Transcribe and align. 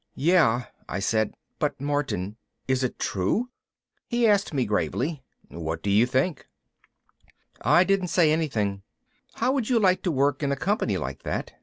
"Yeah," 0.15 0.65
I 0.89 0.97
said, 0.97 1.35
"But 1.59 1.79
Martin, 1.79 2.35
is 2.67 2.83
it 2.83 2.97
true?" 2.97 3.51
He 4.07 4.25
asked 4.27 4.51
me 4.51 4.65
gravely, 4.65 5.21
"What 5.49 5.83
do 5.83 5.91
you 5.91 6.07
think?" 6.07 6.47
I 7.61 7.83
didn't 7.83 8.07
say 8.07 8.31
anything. 8.31 8.81
"How 9.35 9.51
would 9.51 9.69
you 9.69 9.77
like 9.77 10.01
to 10.01 10.11
work 10.11 10.41
in 10.41 10.51
a 10.51 10.55
company 10.55 10.97
like 10.97 11.21
that?" 11.21 11.53